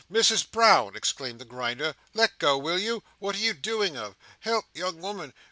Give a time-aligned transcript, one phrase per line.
[0.09, 3.03] "Misses Brown!" exclaimed the Grinder, "let go, will you?
[3.19, 4.15] What are you doing of?
[4.39, 5.31] Help, young woman!